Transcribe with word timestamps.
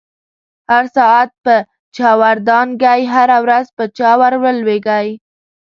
هر 0.71 0.85
ساعت 0.97 1.29
په 1.45 1.55
چاور 1.95 2.35
دانگی، 2.47 3.01
هره 3.13 3.37
ورځ 3.43 3.67
په 3.77 3.83
چا 3.97 4.09
ورلویږی 4.21 5.07